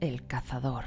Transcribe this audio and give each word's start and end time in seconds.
El 0.00 0.26
cazador. 0.26 0.84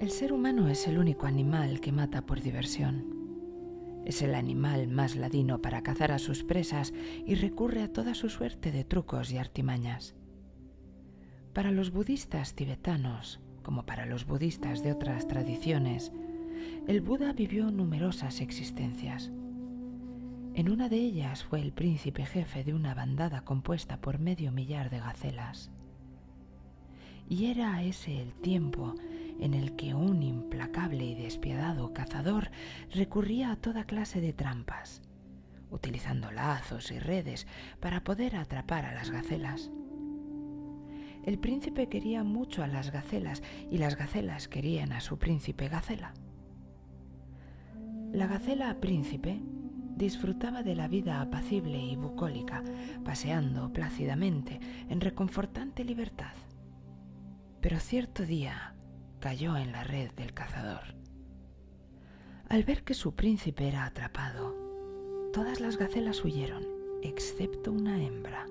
El 0.00 0.10
ser 0.10 0.32
humano 0.32 0.68
es 0.68 0.86
el 0.88 0.98
único 0.98 1.26
animal 1.26 1.80
que 1.80 1.92
mata 1.92 2.26
por 2.26 2.42
diversión. 2.42 4.02
Es 4.04 4.22
el 4.22 4.34
animal 4.34 4.88
más 4.88 5.16
ladino 5.16 5.62
para 5.62 5.82
cazar 5.82 6.10
a 6.12 6.18
sus 6.18 6.42
presas 6.42 6.92
y 7.24 7.36
recurre 7.36 7.82
a 7.82 7.92
toda 7.92 8.14
su 8.14 8.28
suerte 8.28 8.72
de 8.72 8.84
trucos 8.84 9.30
y 9.30 9.38
artimañas. 9.38 10.14
Para 11.54 11.70
los 11.70 11.90
budistas 11.90 12.54
tibetanos, 12.54 13.40
como 13.62 13.86
para 13.86 14.06
los 14.06 14.26
budistas 14.26 14.82
de 14.82 14.92
otras 14.92 15.28
tradiciones, 15.28 16.12
el 16.86 17.00
Buda 17.00 17.32
vivió 17.32 17.70
numerosas 17.70 18.40
existencias. 18.40 19.30
En 20.54 20.70
una 20.70 20.88
de 20.88 20.98
ellas 20.98 21.42
fue 21.42 21.60
el 21.60 21.72
príncipe 21.72 22.24
jefe 22.24 22.62
de 22.62 22.74
una 22.74 22.94
bandada 22.94 23.40
compuesta 23.40 24.00
por 24.00 24.20
medio 24.20 24.52
millar 24.52 24.88
de 24.88 25.00
gacelas. 25.00 25.72
Y 27.28 27.46
era 27.46 27.82
ese 27.82 28.22
el 28.22 28.34
tiempo 28.34 28.94
en 29.40 29.54
el 29.54 29.74
que 29.74 29.96
un 29.96 30.22
implacable 30.22 31.06
y 31.06 31.14
despiadado 31.16 31.92
cazador 31.92 32.52
recurría 32.92 33.50
a 33.50 33.56
toda 33.56 33.82
clase 33.82 34.20
de 34.20 34.32
trampas, 34.32 35.02
utilizando 35.70 36.30
lazos 36.30 36.92
y 36.92 37.00
redes 37.00 37.48
para 37.80 38.04
poder 38.04 38.36
atrapar 38.36 38.84
a 38.84 38.94
las 38.94 39.10
gacelas. 39.10 39.72
El 41.24 41.40
príncipe 41.40 41.88
quería 41.88 42.22
mucho 42.22 42.62
a 42.62 42.68
las 42.68 42.92
gacelas 42.92 43.42
y 43.72 43.78
las 43.78 43.96
gacelas 43.96 44.46
querían 44.46 44.92
a 44.92 45.00
su 45.00 45.18
príncipe 45.18 45.68
gacela. 45.68 46.14
La 48.12 48.28
gacela 48.28 48.78
príncipe 48.78 49.40
disfrutaba 49.96 50.62
de 50.62 50.74
la 50.74 50.88
vida 50.88 51.20
apacible 51.20 51.78
y 51.78 51.96
bucólica, 51.96 52.62
paseando 53.04 53.72
plácidamente 53.72 54.60
en 54.88 55.00
reconfortante 55.00 55.84
libertad. 55.84 56.34
Pero 57.60 57.78
cierto 57.78 58.24
día 58.24 58.74
cayó 59.20 59.56
en 59.56 59.72
la 59.72 59.84
red 59.84 60.10
del 60.12 60.34
cazador. 60.34 60.94
Al 62.48 62.62
ver 62.64 62.84
que 62.84 62.94
su 62.94 63.14
príncipe 63.14 63.68
era 63.68 63.84
atrapado, 63.86 64.54
todas 65.32 65.60
las 65.60 65.78
gacelas 65.78 66.24
huyeron, 66.24 66.66
excepto 67.02 67.72
una 67.72 68.02
hembra. 68.02 68.46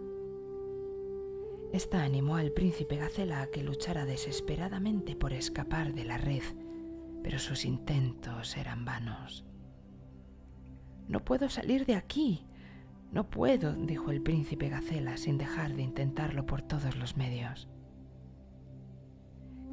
Esta 1.71 2.03
animó 2.03 2.35
al 2.35 2.51
príncipe 2.51 2.97
Gacela 2.97 3.41
a 3.41 3.47
que 3.47 3.63
luchara 3.63 4.05
desesperadamente 4.05 5.15
por 5.15 5.33
escapar 5.33 5.93
de 5.93 6.05
la 6.05 6.17
red, 6.17 6.43
pero 7.23 7.39
sus 7.39 7.65
intentos 7.65 8.57
eran 8.57 8.85
vanos. 8.85 9.45
No 11.07 11.23
puedo 11.23 11.49
salir 11.49 11.85
de 11.85 11.95
aquí. 11.95 12.45
No 13.11 13.29
puedo, 13.29 13.73
dijo 13.73 14.11
el 14.11 14.21
príncipe 14.21 14.69
Gacela 14.69 15.17
sin 15.17 15.37
dejar 15.37 15.73
de 15.73 15.83
intentarlo 15.83 16.45
por 16.45 16.61
todos 16.61 16.95
los 16.95 17.15
medios. 17.17 17.67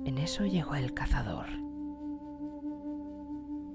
En 0.05 0.19
eso 0.19 0.45
llegó 0.47 0.75
el 0.75 0.95
cazador. 0.95 1.49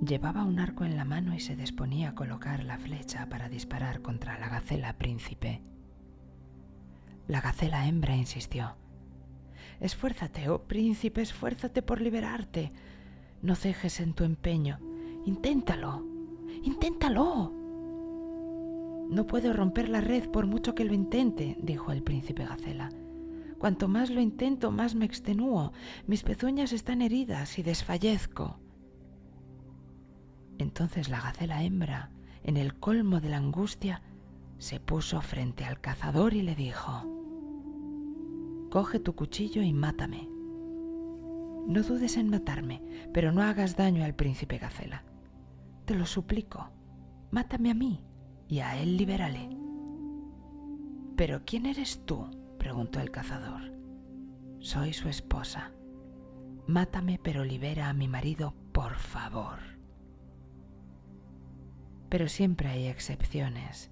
Llevaba 0.05 0.43
un 0.43 0.59
arco 0.59 0.83
en 0.85 0.97
la 0.97 1.05
mano 1.05 1.33
y 1.33 1.39
se 1.39 1.55
disponía 1.55 2.09
a 2.09 2.15
colocar 2.15 2.63
la 2.63 2.77
flecha 2.77 3.27
para 3.29 3.49
disparar 3.49 4.01
contra 4.01 4.37
la 4.39 4.49
gacela 4.49 4.97
príncipe. 4.97 5.61
La 7.27 7.41
gacela 7.41 7.87
hembra 7.87 8.15
insistió. 8.15 8.75
Esfuérzate, 9.79 10.49
oh 10.49 10.63
príncipe, 10.63 11.21
esfuérzate 11.21 11.81
por 11.81 12.01
liberarte. 12.01 12.71
No 13.41 13.55
cejes 13.55 13.99
en 13.99 14.13
tu 14.13 14.23
empeño. 14.23 14.79
Inténtalo. 15.25 16.14
Inténtalo. 16.63 17.53
No 19.09 19.27
puedo 19.27 19.53
romper 19.53 19.89
la 19.89 20.01
red 20.01 20.29
por 20.29 20.47
mucho 20.47 20.73
que 20.75 20.85
lo 20.85 20.93
intente, 20.93 21.57
dijo 21.61 21.91
el 21.91 22.01
príncipe 22.01 22.45
Gacela. 22.45 22.89
Cuanto 23.57 23.87
más 23.87 24.09
lo 24.09 24.19
intento, 24.21 24.71
más 24.71 24.95
me 24.95 25.05
extenúo. 25.05 25.71
Mis 26.07 26.23
pezuñas 26.23 26.73
están 26.73 27.01
heridas 27.01 27.57
y 27.57 27.63
desfallezco. 27.63 28.59
Entonces 30.57 31.09
la 31.09 31.21
gacela 31.21 31.63
hembra, 31.63 32.11
en 32.43 32.57
el 32.57 32.75
colmo 32.75 33.19
de 33.21 33.29
la 33.29 33.37
angustia, 33.37 34.01
se 34.57 34.79
puso 34.79 35.21
frente 35.21 35.65
al 35.65 35.81
cazador 35.81 36.33
y 36.33 36.41
le 36.41 36.55
dijo, 36.55 37.11
Coge 38.69 38.99
tu 38.99 39.15
cuchillo 39.15 39.61
y 39.61 39.73
mátame. 39.73 40.29
No 41.67 41.81
dudes 41.81 42.17
en 42.17 42.29
matarme, 42.29 42.81
pero 43.13 43.31
no 43.31 43.41
hagas 43.41 43.75
daño 43.75 44.03
al 44.03 44.15
príncipe 44.15 44.57
Gacela. 44.57 45.03
Te 45.85 45.93
lo 45.93 46.07
suplico, 46.07 46.71
mátame 47.29 47.69
a 47.69 47.75
mí 47.75 48.03
y 48.47 48.59
a 48.59 48.75
él 48.75 48.97
libérale. 48.97 49.55
¿Pero 51.15 51.43
quién 51.45 51.67
eres 51.67 52.03
tú? 52.05 52.27
preguntó 52.57 52.99
el 52.99 53.11
cazador. 53.11 53.61
Soy 54.59 54.93
su 54.93 55.09
esposa. 55.09 55.71
Mátame 56.65 57.19
pero 57.21 57.45
libera 57.45 57.87
a 57.89 57.93
mi 57.93 58.07
marido, 58.07 58.55
por 58.71 58.95
favor. 58.95 59.59
Pero 62.09 62.27
siempre 62.29 62.69
hay 62.69 62.87
excepciones. 62.87 63.91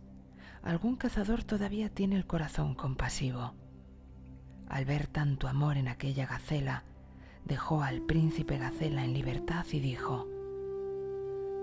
Algún 0.63 0.95
cazador 0.95 1.43
todavía 1.43 1.89
tiene 1.89 2.15
el 2.15 2.25
corazón 2.25 2.73
compasivo. 2.73 3.53
Al 4.67 4.85
ver 4.85 5.05
tanto 5.05 5.47
amor 5.47 5.77
en 5.77 5.87
aquella 5.87 6.25
gacela, 6.25 6.85
dejó 7.45 7.83
al 7.83 8.01
príncipe 8.01 8.57
gacela 8.57 9.05
en 9.05 9.13
libertad 9.13 9.67
y 9.71 9.79
dijo, 9.79 10.32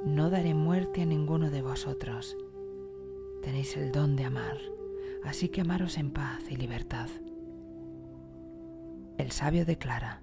no 0.04 0.30
daré 0.30 0.54
muerte 0.54 1.02
a 1.02 1.06
ninguno 1.06 1.50
de 1.50 1.62
vosotros. 1.62 2.36
Tenéis 3.42 3.76
el 3.76 3.92
don 3.92 4.16
de 4.16 4.24
amar, 4.24 4.58
así 5.24 5.48
que 5.48 5.60
amaros 5.60 5.98
en 5.98 6.10
paz 6.10 6.42
y 6.50 6.56
libertad. 6.56 7.08
El 9.18 9.30
sabio 9.30 9.64
declara, 9.64 10.22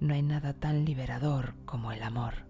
no 0.00 0.14
hay 0.14 0.22
nada 0.22 0.52
tan 0.52 0.84
liberador 0.84 1.54
como 1.64 1.92
el 1.92 2.02
amor. 2.02 2.46